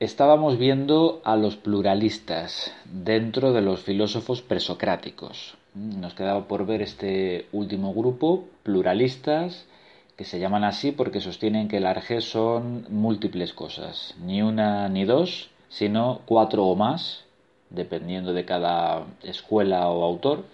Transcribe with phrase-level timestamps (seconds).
[0.00, 5.58] Estábamos viendo a los pluralistas dentro de los filósofos presocráticos.
[5.74, 9.66] Nos quedaba por ver este último grupo, pluralistas,
[10.16, 15.04] que se llaman así porque sostienen que el arjé son múltiples cosas, ni una ni
[15.04, 17.26] dos, sino cuatro o más,
[17.68, 20.46] dependiendo de cada escuela o autor,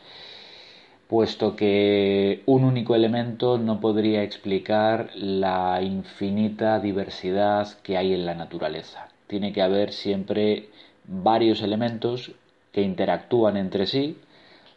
[1.07, 8.35] puesto que un único elemento no podría explicar la infinita diversidad que hay en la
[8.35, 10.69] naturaleza tiene que haber siempre
[11.05, 12.33] varios elementos
[12.73, 14.19] que interactúan entre sí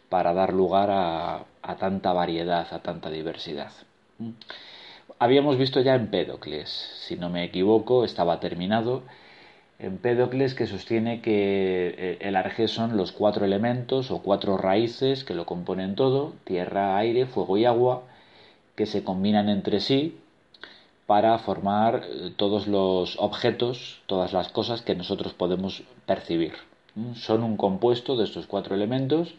[0.09, 1.45] para dar lugar a,
[1.79, 3.71] tanta variedad, a tanta diversidad.
[5.19, 6.69] Habíamos visto ya Empédocles,
[7.07, 9.03] si no me equivoco, estaba terminado.
[9.77, 15.35] Empédocles que sostiene que eh, el arjé son los cuatro elementos o cuatro raíces que
[15.35, 18.03] lo componen todo, tierra, aire, fuego y agua,
[18.75, 20.18] que se combinan entre sí
[21.09, 26.53] para formar eh, todos los objetos, todas las cosas que nosotros podemos percibir.
[27.15, 29.33] Son un compuesto de estos cuatro elementos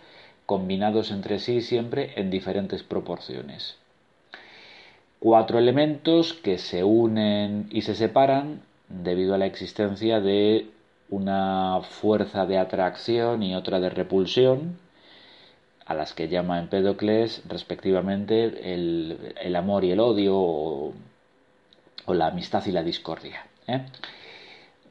[0.46, 3.76] combinados entre sí siempre en diferentes proporciones.
[5.20, 10.70] Cuatro elementos que se unen y se separan debido a la existencia de
[11.08, 14.76] una fuerza de atracción y otra de repulsión,
[15.86, 20.94] a las que llama Empédocles respectivamente el, el amor y el odio,
[22.06, 23.46] la amistad y la discordia.
[23.66, 23.82] ¿eh?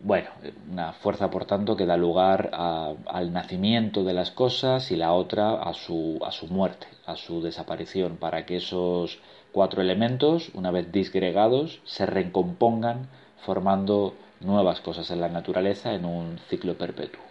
[0.01, 0.29] Bueno,
[0.71, 5.61] una fuerza, por tanto, que da lugar al nacimiento de las cosas y la otra
[5.61, 9.19] a su, a su muerte, a su desaparición, para que esos
[9.51, 13.09] cuatro elementos, una vez disgregados, se recompongan
[13.41, 17.21] formando nuevas cosas en la naturaleza en un ciclo perpetuo.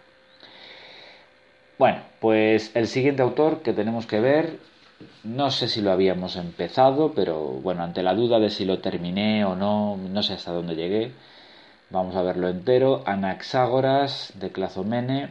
[1.79, 4.59] Bueno, pues el siguiente autor que tenemos que ver
[5.23, 9.45] no sé si lo habíamos empezado, pero bueno, ante la duda de si lo terminé
[9.45, 11.11] o no, no sé hasta dónde llegué.
[11.89, 13.03] Vamos a verlo entero.
[13.05, 15.29] Anaxágoras de Clazomene,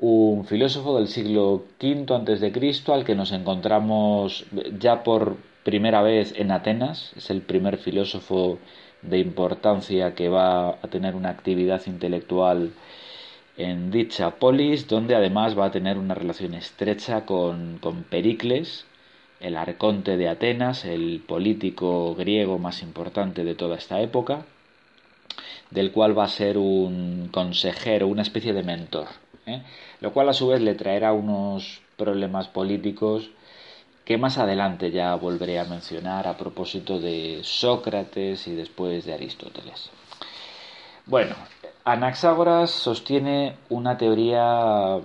[0.00, 4.46] un filósofo del siglo V antes de Cristo al que nos encontramos
[4.78, 7.12] ya por primera vez en Atenas.
[7.16, 8.58] Es el primer filósofo
[9.02, 12.72] de importancia que va a tener una actividad intelectual
[13.62, 18.86] en dicha polis, donde además va a tener una relación estrecha con, con Pericles,
[19.40, 24.44] el arconte de Atenas, el político griego más importante de toda esta época,
[25.70, 29.08] del cual va a ser un consejero, una especie de mentor,
[29.46, 29.62] ¿eh?
[30.00, 33.30] lo cual a su vez le traerá unos problemas políticos
[34.04, 39.90] que más adelante ya volveré a mencionar a propósito de Sócrates y después de Aristóteles.
[41.06, 41.36] Bueno,
[41.84, 45.00] Anaxágoras sostiene una teoría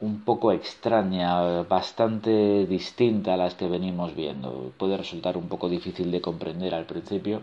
[0.00, 4.72] un poco extraña, bastante distinta a las que venimos viendo.
[4.78, 7.42] Puede resultar un poco difícil de comprender al principio.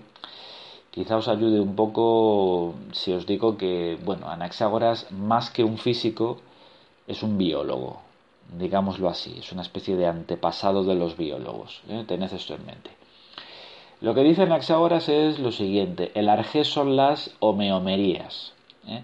[0.91, 6.39] Quizá os ayude un poco si os digo que, bueno, Anaxágoras, más que un físico,
[7.07, 7.99] es un biólogo,
[8.57, 11.81] digámoslo así, es una especie de antepasado de los biólogos.
[11.89, 12.05] ¿eh?
[12.07, 13.02] Tened esto en mente.
[14.03, 18.51] Lo que dice Anaxágoras es lo siguiente: el arjé son las homeomerías.
[18.85, 19.01] ¿eh?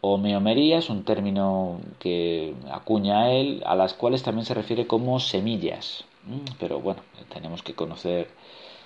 [0.00, 5.20] Homeomería es un término que acuña a él, a las cuales también se refiere como
[5.20, 6.04] semillas.
[6.58, 7.00] Pero bueno,
[7.32, 8.26] tenemos que conocer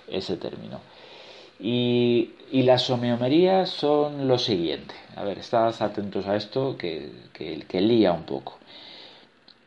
[0.07, 0.81] ese término.
[1.59, 4.95] Y, las homeomerías son lo siguiente.
[5.17, 8.59] A ver, estad atentos a esto que, que, lía un poco.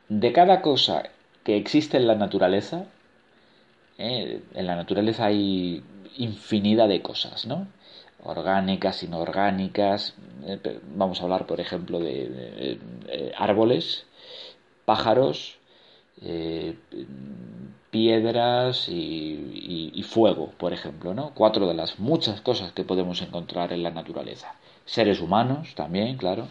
[0.09, 1.09] De cada cosa
[1.43, 2.85] que existe en la naturaleza,
[3.97, 4.41] ¿eh?
[4.53, 5.83] en la naturaleza hay
[6.17, 7.67] infinidad de cosas, ¿no?
[8.23, 10.15] orgánicas, inorgánicas.
[10.45, 14.05] Eh, vamos a hablar, por ejemplo, de, eh, árboles,
[14.85, 15.57] pájaros,
[17.89, 21.31] piedras y, fuego, por ejemplo, ¿no?
[21.33, 24.55] Cuatro de las muchas cosas que podemos encontrar en la naturaleza.
[24.85, 26.47] Seres humanos también, claro.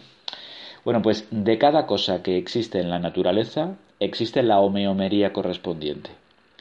[0.83, 6.09] Bueno, pues de cada cosa que existe en la naturaleza existe la homeomería correspondiente,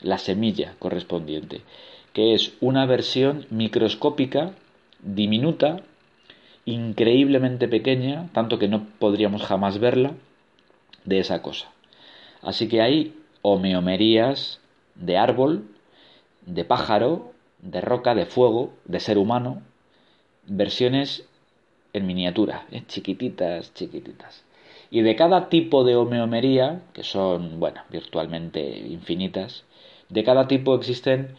[0.03, 1.63] la semilla correspondiente,
[2.13, 4.53] que es una versión microscópica
[5.03, 5.83] diminuta,
[6.65, 10.15] increíblemente pequeña, tanto que no podríamos jamás verla,
[11.05, 11.71] de esa cosa.
[12.43, 14.61] Así que hay homeomerías
[14.95, 15.65] de árbol,
[16.47, 19.63] de pájaro, de roca, de fuego, de ser humano,
[20.47, 21.27] versiones
[21.93, 22.83] en miniatura, ¿eh?
[22.87, 24.45] chiquititas, chiquititas.
[24.91, 29.65] Y de cada tipo de homeomería, que son, bueno, virtualmente infinitas,
[30.11, 31.35] de cada tipo existen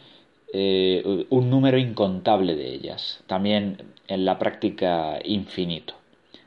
[0.53, 3.23] eh, un número incontable de ellas.
[3.27, 3.77] También
[4.07, 5.93] en la práctica infinito.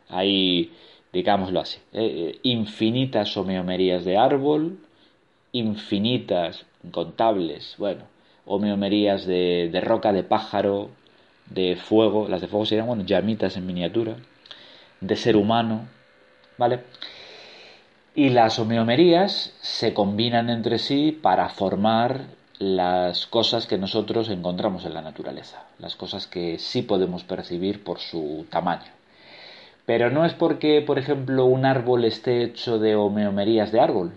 [0.08, 0.72] Hay,
[1.12, 4.78] digámoslo así, eh, infinitas homeomerías de árbol,
[5.52, 8.02] infinitas, incontables, bueno,
[8.46, 10.90] homeomerías de, de roca, de pájaro,
[11.50, 14.16] de fuego, las de fuego serían, bueno, llamitas en miniatura,
[15.00, 15.88] de ser humano,
[16.58, 16.80] ¿vale?
[18.14, 22.26] Y las homeomerías se combinan entre sí para formar
[22.58, 27.98] las cosas que nosotros encontramos en la naturaleza, las cosas que sí podemos percibir por
[27.98, 28.92] su tamaño.
[29.86, 34.12] Pero no es porque, por ejemplo, un árbol esté hecho de homeomerías de árbol,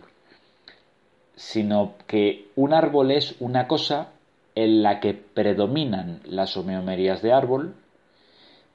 [1.36, 4.10] sino que un árbol es una cosa
[4.56, 7.76] en la que predominan las homeomerías de árbol,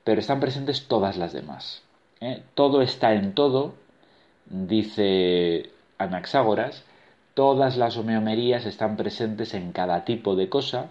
[0.05, 1.83] pero están presentes todas las demás.
[2.21, 2.43] ¿eh?
[2.55, 3.75] Todo está en todo,
[4.47, 6.85] dice Anaxágoras,
[7.35, 10.87] todas las homeomerías están presentes en cada tipo de cosa.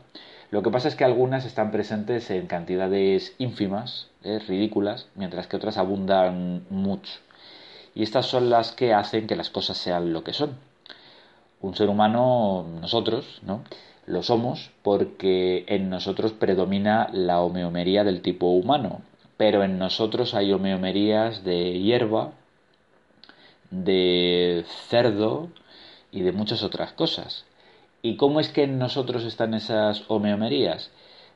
[0.49, 4.39] Lo que pasa es que algunas están presentes en cantidades ínfimas, ¿eh?
[4.39, 7.11] ridículas, mientras que otras abundan mucho.
[7.95, 10.57] Y estas son las que hacen que las cosas sean lo que son.
[11.61, 13.63] Un ser humano, nosotros, ¿no?
[14.07, 19.01] Lo somos porque en nosotros predomina la homeomería del tipo humano,
[19.37, 22.31] pero en nosotros hay homeomerías de hierba,
[23.71, 25.49] de cerdo
[26.11, 27.45] y de muchas otras cosas.
[28.03, 30.91] ¿Y cómo es que en nosotros están esas homeomerías?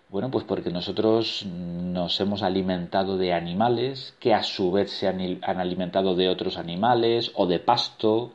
[0.10, 5.44] Bueno, pues porque nosotros nos hemos alimentado de animales que a su vez se han,
[5.44, 8.32] alimentado de otros animales o de pasto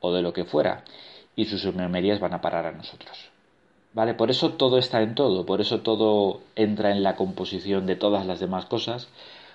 [0.00, 0.84] o de lo que fuera.
[1.36, 3.30] Y sus homeomerías van a parar a nosotros.
[3.94, 4.14] ¿Vale?
[4.14, 8.26] Por eso todo está en todo, por eso todo entra en la composición de todas
[8.26, 9.08] las demás cosas,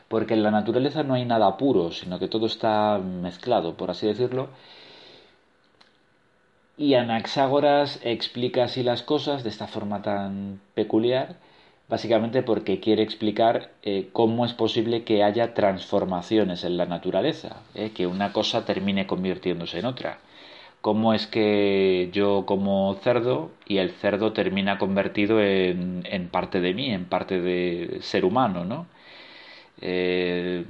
[0.08, 4.08] porque en la naturaleza no hay nada puro, sino que todo está mezclado, por así
[4.08, 4.50] decirlo.
[6.78, 11.38] Y Anaxágoras explica así las cosas de esta forma tan peculiar,
[11.90, 17.92] básicamente porque quiere explicar eh, cómo es posible que haya transformaciones en la naturaleza, eh,
[17.92, 20.20] que una cosa termine convirtiéndose en otra
[20.82, 26.92] cómo es que yo como cerdo y el cerdo termina convertido en, parte de mí,
[26.94, 28.88] en parte de ser humano, ¿no?
[29.82, 30.66] Eh,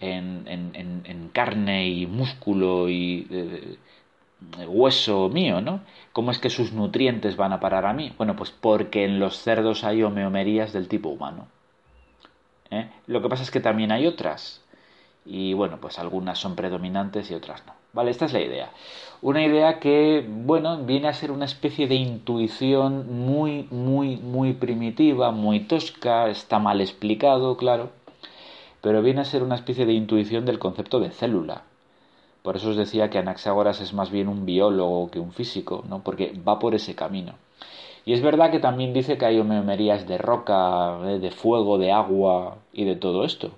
[0.00, 3.76] en, carne y músculo y eh,
[4.66, 5.80] hueso mío, ¿no?
[6.12, 8.12] ¿Cómo es que sus nutrientes van a parar a mí?
[8.16, 11.46] Bueno, pues porque en los cerdos hay homeomerías del tipo humano.
[12.70, 12.88] ¿eh?
[13.06, 14.62] Lo que pasa es que también hay otras.
[15.24, 17.74] Y bueno, pues algunas son predominantes y otras no.
[17.92, 18.70] Vale, esta es la idea.
[19.20, 25.30] Una idea que, bueno, viene a ser una especie de intuición muy, muy, muy primitiva,
[25.32, 27.90] muy tosca, está mal explicado, claro,
[28.80, 31.62] pero viene a ser una especie de intuición del concepto de célula.
[32.42, 36.02] Por eso os decía que Anaxágoras es más bien un biólogo que un físico, ¿no?
[36.02, 37.34] Porque va por ese camino.
[38.04, 41.18] Y es verdad que también dice que hay homeomerías de roca, ¿eh?
[41.18, 43.50] de fuego, de agua y de todo esto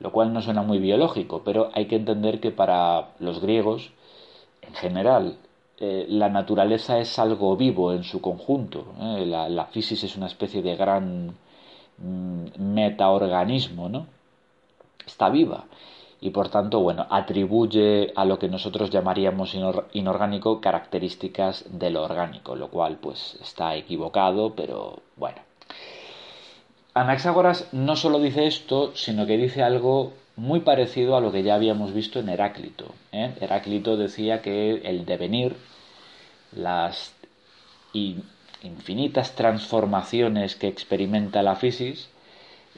[0.00, 3.92] lo cual no suena muy biológico, pero hay que entender que para los griegos,
[4.62, 5.38] en general,
[5.78, 8.84] eh, la naturaleza es algo vivo en su conjunto.
[9.00, 9.24] ¿eh?
[9.26, 11.34] La, la, es una especie de gran
[11.98, 14.06] mm, metaorganismo, ¿no?
[15.06, 15.66] Está viva
[16.20, 19.54] y por tanto, bueno, atribuye a lo que nosotros llamaríamos
[19.92, 25.38] inorgánico características de lo orgánico, lo cual pues está equivocado, pero bueno.
[26.94, 31.54] Anaxágoras no solo dice esto, sino que dice algo muy parecido a lo que ya
[31.54, 32.86] habíamos visto en Heráclito.
[33.12, 33.34] ¿eh?
[33.40, 35.56] Heráclito decía que el devenir,
[36.52, 37.14] las
[38.62, 42.08] infinitas transformaciones que experimenta la fisis,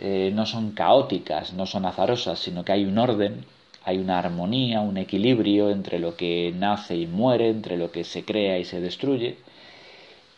[0.00, 3.44] eh, no son caóticas, no son azarosas, sino que hay un orden,
[3.84, 8.24] hay una armonía, un equilibrio entre lo que nace y muere, entre lo que se
[8.24, 9.36] crea y se destruye,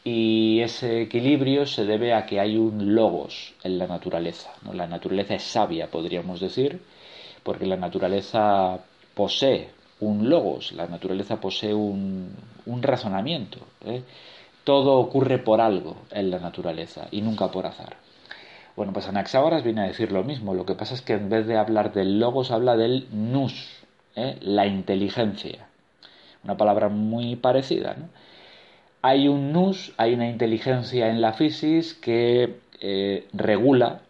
[0.05, 4.51] y ese equilibrio se debe a que hay un logos en la naturaleza.
[4.63, 4.73] ¿no?
[4.73, 6.81] La naturaleza es sabia, podríamos decir,
[7.43, 8.79] porque la naturaleza
[9.15, 9.69] posee
[10.01, 12.35] un logos, la naturaleza posee un,
[12.81, 13.59] razonamiento.
[13.85, 14.03] ¿eh?
[14.65, 17.97] Todo ocurre por algo en la naturaleza y nunca por azar.
[18.77, 20.55] Bueno, pues Anaxágoras viene a decir lo mismo.
[20.55, 23.85] Lo que pasa es que en vez de hablar del logos, habla del nous,
[24.17, 24.37] ¿eh?
[24.41, 25.67] la inteligencia.
[26.45, 28.09] Una palabra muy parecida, ¿no?
[29.03, 34.01] hay un nus, hay una inteligencia en la fisis que eh, regula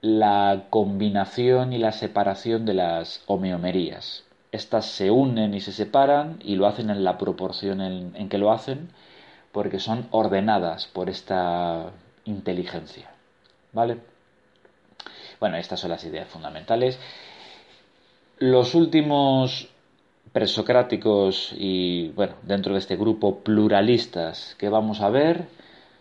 [0.00, 4.24] la combinación y la separación de las homeomerías.
[4.52, 8.52] Estas se unen y se separan y lo hacen en la proporción en, que lo
[8.52, 8.90] hacen
[9.52, 11.90] porque son ordenadas por esta
[12.24, 13.13] inteligencia.
[13.74, 13.98] ¿Vale?
[15.40, 16.98] Bueno, estas son las ideas fundamentales.
[18.38, 19.68] Los últimos
[20.32, 25.48] presocráticos y, bueno, dentro de este grupo pluralistas que vamos a ver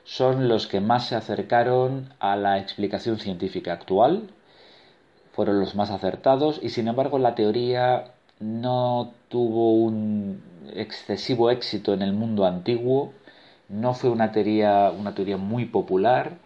[0.05, 4.29] son los que más se acercaron a la explicación científica actual,
[5.33, 12.01] fueron los más acertados y sin embargo la teoría no tuvo un excesivo éxito en
[12.01, 13.13] el mundo antiguo,
[13.69, 16.37] no fue una teoría, una teoría muy popular,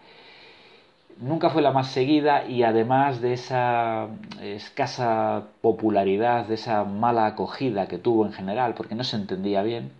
[1.20, 4.08] nunca fue la más seguida y además de esa
[4.42, 9.92] escasa popularidad, de esa mala acogida que tuvo en general, porque no se entendía bien,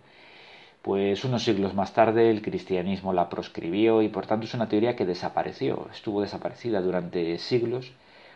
[0.82, 4.96] pues unos siglos más tarde el cristianismo la proscribió y por tanto es una teoría
[4.96, 7.92] que desapareció, estuvo desaparecida durante siglos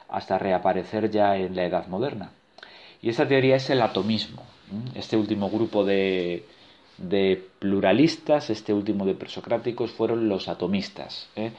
[0.08, 2.32] hasta reaparecer ya en la Edad Moderna.
[3.00, 4.42] Y esta teoría es el atomismo,
[4.94, 6.44] este último grupo de,
[6.98, 11.28] de pluralistas, este último de presocráticos, fueron los atomistas.
[11.36, 11.52] ¿eh?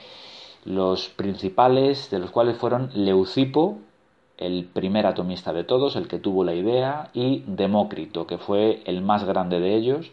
[0.66, 3.78] Los principales de los cuales fueron Leucipo,
[4.38, 9.02] el primer atomista de todos, el que tuvo la idea, y Demócrito, que fue el
[9.02, 10.12] más grande de ellos,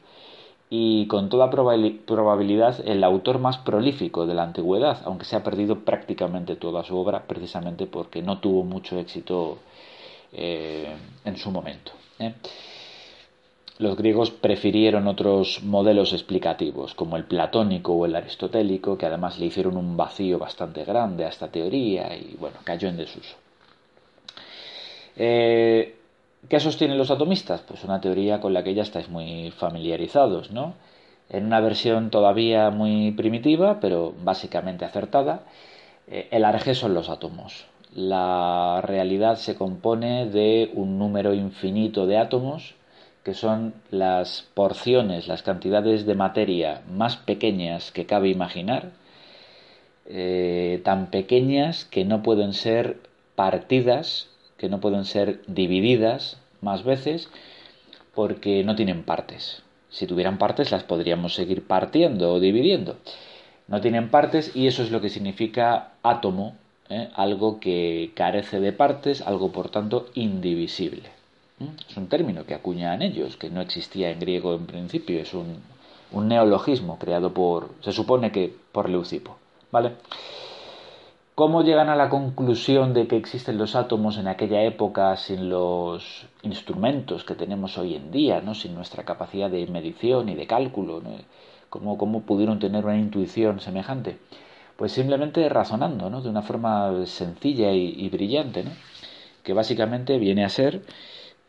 [0.70, 5.80] y con toda probabilidad el autor más prolífico de la antigüedad, aunque se ha perdido
[5.80, 9.58] prácticamente toda su obra precisamente porque no tuvo mucho éxito
[10.32, 11.90] eh, en su momento.
[12.20, 12.34] ¿eh?
[13.80, 19.46] Los griegos prefirieron otros modelos explicativos, como el platónico o el aristotélico, que además le
[19.46, 23.36] hicieron un vacío bastante grande a esta teoría y bueno, cayó en desuso.
[25.16, 25.96] Eh,
[26.46, 27.62] ¿Qué sostienen los atomistas?
[27.62, 30.74] Pues una teoría con la que ya estáis muy familiarizados, ¿no?
[31.30, 35.44] En una versión todavía muy primitiva, pero básicamente acertada,
[36.06, 37.64] eh, el arjé son los átomos.
[37.94, 42.74] La realidad se compone de un número infinito de átomos,
[43.24, 48.90] que son las porciones, las cantidades de materia más pequeñas que cabe imaginar,
[50.06, 52.98] eh, tan pequeñas que no pueden ser
[53.34, 57.30] partidas que no pueden ser divididas más veces
[58.14, 59.62] porque no tienen partes.
[59.88, 62.98] Si tuvieran partes las podríamos seguir partiendo o dividiendo.
[63.68, 66.56] No tienen partes y eso es lo que significa átomo,
[66.90, 67.08] ¿eh?
[67.14, 71.19] algo que carece de partes, algo por tanto indivisible.
[71.88, 75.60] Es un término que acuñan ellos, que no existía en griego en principio, es un,
[76.12, 79.36] neologismo creado por, se supone que por Leucipo.
[79.70, 79.92] ¿Vale?
[81.34, 86.26] ¿Cómo llegan a la conclusión de que existen los átomos en aquella época sin los
[86.42, 88.54] instrumentos que tenemos hoy en día, ¿no?
[88.54, 91.02] sin nuestra capacidad de medición y de cálculo?
[91.68, 94.18] ¿Cómo, pudieron tener una intuición semejante?
[94.76, 96.20] Pues simplemente razonando, ¿no?
[96.20, 98.70] de una forma sencilla y, brillante, ¿no?
[99.42, 100.82] que básicamente viene a ser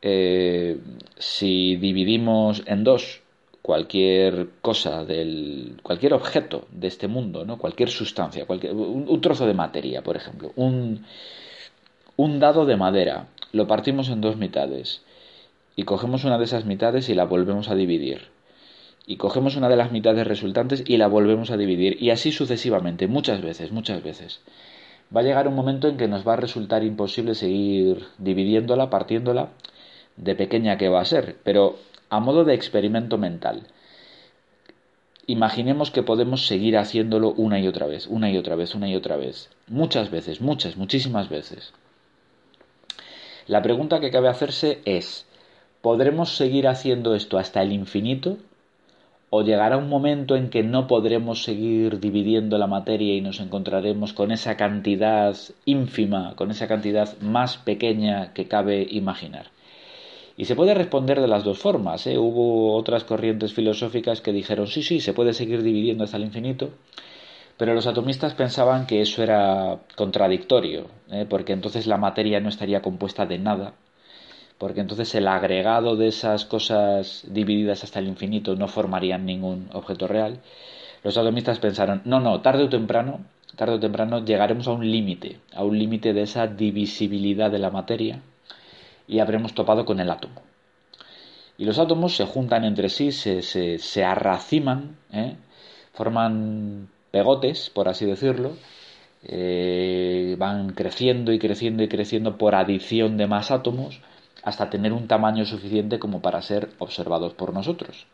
[0.02, 0.80] eh,
[1.18, 3.22] si dividimos en dos
[3.62, 9.54] cualquier cosa del cualquier objeto de este mundo no cualquier sustancia cualquier un, trozo de
[9.54, 11.06] materia por ejemplo un
[12.18, 15.04] un dado de madera lo partimos en dos mitades
[15.76, 18.30] y cogemos una de esas mitades y la volvemos a dividir.
[19.08, 23.08] Y cogemos una de las mitades resultantes y la volvemos a dividir y así sucesivamente
[23.08, 24.42] muchas veces muchas veces.
[25.16, 29.50] Va a llegar un momento en que nos va a resultar imposible seguir dividiéndola partiéndola
[30.18, 31.78] de pequeña que va a ser pero
[32.12, 33.68] a modo de experimento mental.
[35.28, 38.96] Imaginemos que podemos seguir haciéndolo una y otra vez, una y otra vez, una y
[38.96, 39.50] otra vez.
[39.68, 41.72] Muchas veces, muchas, muchísimas veces.
[43.48, 45.26] La pregunta que cabe hacerse es,
[45.82, 48.38] ¿podremos seguir haciendo esto hasta el infinito?
[49.30, 54.12] ¿O llegará un momento en que no podremos seguir dividiendo la materia y nos encontraremos
[54.12, 59.51] con esa cantidad ínfima, con esa cantidad más pequeña que cabe imaginar?
[60.42, 62.08] Y se puede responder de las dos formas.
[62.08, 62.18] ¿eh?
[62.18, 66.72] Hubo otras corrientes filosóficas que dijeron, sí, sí, se puede seguir dividiendo hasta el infinito,
[67.58, 71.28] pero los atomistas pensaban que eso era contradictorio, ¿eh?
[71.30, 73.76] porque entonces la materia no estaría compuesta de nada,
[74.58, 80.08] porque entonces el agregado de esas cosas divididas hasta el infinito no formarían ningún objeto
[80.08, 80.40] real.
[81.04, 83.20] Los atomistas pensaron, no, no, tarde o temprano,
[83.56, 87.70] tarde o temprano llegaremos a un límite, a un límite de esa divisibilidad de la
[87.70, 88.24] materia,
[89.12, 90.42] y habremos topado con el átomo.
[91.58, 95.36] Y los átomos se juntan entre sí, se, se, arraciman, ¿eh?
[95.92, 98.54] forman pegotes, por así decirlo,
[99.24, 104.00] eh, van creciendo y creciendo y creciendo por adición de más átomos
[104.44, 108.08] hasta tener un tamaño suficiente como para ser observados por nosotros.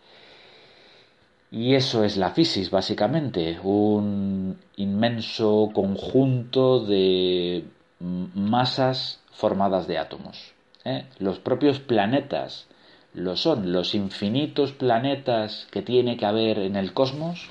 [1.51, 7.65] Y eso es la física, básicamente, un inmenso conjunto de
[7.99, 10.56] masas formadas de átomos.
[10.87, 11.05] ¿Eh?
[11.19, 12.67] Los propios planetas
[13.13, 17.49] lo son, los infinitos planetas que tiene que haber en el cosmos,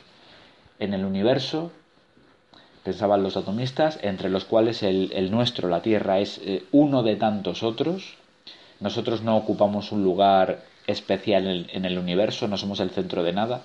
[0.78, 1.72] en el universo,
[2.84, 7.62] pensaban los atomistas, entre los cuales el, nuestro, la Tierra, es eh, uno de tantos
[7.62, 8.14] otros.
[8.78, 13.62] Nosotros no ocupamos un lugar especial en el universo, no somos el centro de nada,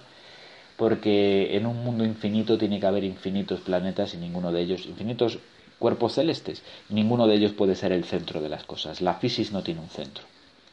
[0.75, 5.37] porque en un mundo infinito tiene que haber infinitos planetas y ninguno de ellos, infinitos
[5.81, 9.01] cuerpos celestes, ninguno de ellos puede ser el centro de las cosas.
[9.01, 10.23] La física no tiene un centro.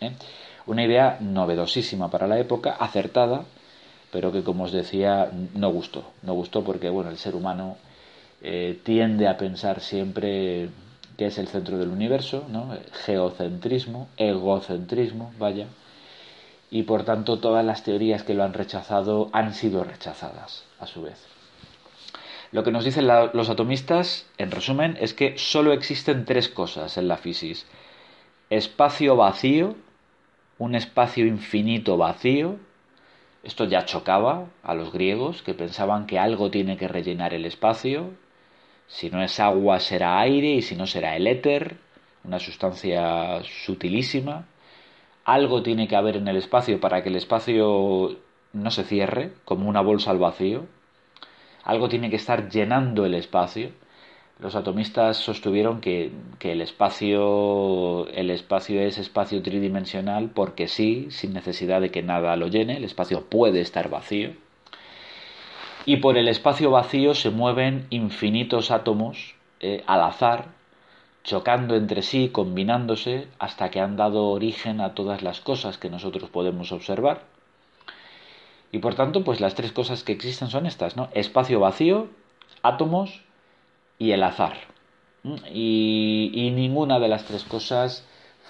[0.01, 0.13] ¿eh?
[0.67, 3.45] Una idea novedosísima para la época, acertada,
[4.13, 6.05] pero que como os decía no gustó.
[6.23, 7.79] No gustó porque bueno, el ser humano
[8.43, 10.69] eh, tiende a pensar siempre
[11.17, 12.77] que es el centro del universo, ¿no?
[13.05, 15.67] geocentrismo, egocentrismo, vaya,
[16.71, 21.03] y por tanto todas las teorías que lo han rechazado han sido rechazadas a su
[21.03, 21.38] vez.
[22.51, 27.09] Lo que nos dicen los atomistas, en resumen, es que solo existen tres cosas en
[27.09, 27.61] la física.
[28.51, 29.77] Espacio vacío,
[30.59, 32.57] un espacio infinito vacío,
[33.43, 38.11] esto ya chocaba a los griegos, que pensaban que algo tiene que rellenar el espacio,
[38.89, 41.77] si no es agua será aire y si no será el éter,
[42.25, 44.47] una sustancia sutilísima.
[45.25, 48.17] Algo tiene que haber en el espacio para que el espacio
[48.55, 50.67] no se cierre como una bolsa al vacío.
[51.69, 53.73] Algo tiene que estar llenando el espacio.
[54.41, 56.11] Los atomistas sostuvieron que,
[56.41, 62.49] el, espacio, el espacio es espacio tridimensional porque sí, sin necesidad de que nada lo
[62.49, 62.79] llene.
[62.79, 64.31] El espacio puede estar vacío
[65.85, 70.47] y por el espacio vacío se mueven infinitos átomos eh, al azar,
[71.23, 76.31] chocando entre sí, combinándose, hasta que han dado origen a todas las cosas que nosotros
[76.31, 77.25] podemos observar.
[78.73, 81.09] Y por tanto, pues las tres cosas que existen son estas, ¿no?
[81.15, 82.09] Espacio vacío,
[82.63, 83.23] átomos
[83.99, 84.57] y el azar.
[85.53, 88.05] Y, y ninguna de las tres cosas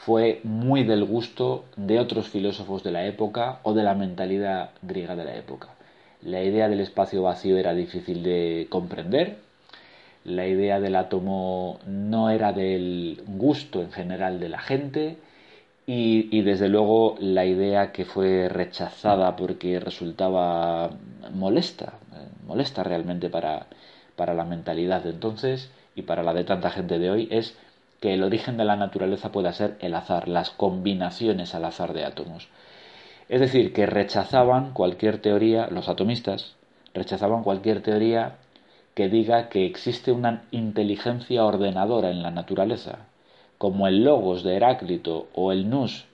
[0.05, 5.17] fue muy del gusto de otros filósofos de la época o de la mentalidad griega
[5.17, 5.69] de la época.
[6.23, 9.39] La idea del espacio vacío era difícil de comprender.
[10.25, 15.19] La idea del átomo no era del gusto en general de la gente.
[15.91, 20.91] Y, desde luego la idea que fue rechazada porque resultaba
[21.33, 21.95] molesta,
[22.47, 23.69] molesta realmente para,
[24.15, 27.57] para la mentalidad de entonces y para la de tanta gente de hoy, es
[28.01, 32.05] que el origen de la naturaleza pueda ser el azar, las combinaciones al azar de
[32.05, 32.49] átomos.
[33.31, 36.55] Es decir, que rechazaban cualquier teoría, los atomistas
[36.93, 38.37] rechazaban cualquier teoría
[38.93, 43.07] que diga que existe una inteligencia ordenadora en la naturaleza,
[43.59, 46.05] como el logos de Heráclito o el nous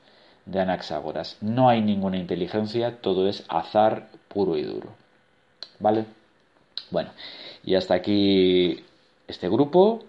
[0.46, 1.38] de Anaxágoras.
[1.40, 4.90] No hay ninguna inteligencia, todo es azar puro y duro.
[5.78, 6.07] ¿Vale?
[6.90, 7.11] Bueno,
[7.64, 8.83] y hasta aquí
[9.28, 10.02] este grupo.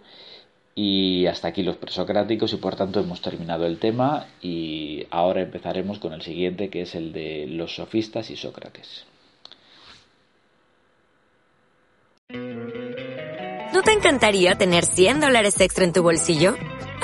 [0.77, 5.99] Y hasta aquí los presocráticos y por tanto hemos terminado el tema y ahora empezaremos
[5.99, 9.05] con el siguiente que es el de los sofistas y Sócrates.
[13.73, 16.55] ¿No te encantaría tener 100 dólares extra en tu bolsillo?